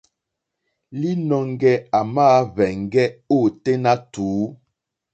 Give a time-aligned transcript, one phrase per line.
[0.99, 3.07] Līnɔ̄ŋgɛ̄ à màá hwēŋgɛ́
[3.37, 4.41] ôténá tùú.